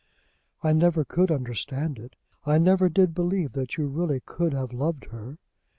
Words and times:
"I 0.63 0.73
never 0.73 1.05
could 1.05 1.29
understand 1.29 1.99
it. 1.99 2.15
I 2.43 2.57
never 2.57 2.89
did 2.89 3.13
believe 3.13 3.51
that 3.51 3.77
you 3.77 3.85
really 3.85 4.19
could 4.19 4.51
have 4.51 4.73
loved 4.73 5.05
her." 5.11 5.37